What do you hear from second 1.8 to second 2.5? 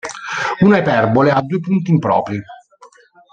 impropri.